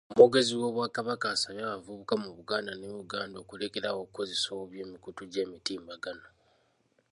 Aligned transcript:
Omwogezi 0.11 0.51
w'Obwakabaka 0.59 1.25
asabye 1.35 1.61
abavubuka 1.65 2.13
mu 2.23 2.29
Buganda 2.37 2.71
ne 2.75 2.87
Uganda 3.03 3.35
okulekeraawo 3.43 3.99
okukozesa 4.03 4.47
obubi 4.55 4.77
emikutu 4.85 5.21
gy'emitimbagano. 5.31 6.25